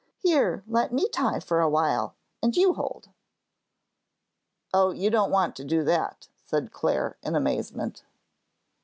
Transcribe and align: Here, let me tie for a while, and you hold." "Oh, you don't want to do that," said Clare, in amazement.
Here, 0.17 0.63
let 0.65 0.91
me 0.91 1.07
tie 1.09 1.39
for 1.39 1.61
a 1.61 1.69
while, 1.69 2.15
and 2.41 2.57
you 2.57 2.73
hold." 2.73 3.09
"Oh, 4.73 4.89
you 4.89 5.11
don't 5.11 5.29
want 5.29 5.55
to 5.57 5.63
do 5.63 5.83
that," 5.83 6.27
said 6.43 6.71
Clare, 6.71 7.17
in 7.21 7.35
amazement. 7.35 8.01